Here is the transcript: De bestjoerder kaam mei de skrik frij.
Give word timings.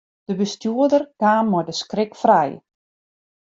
De 0.27 0.33
bestjoerder 0.39 1.03
kaam 1.21 1.47
mei 1.51 1.65
de 1.67 1.73
skrik 1.81 2.11
frij. 2.21 2.51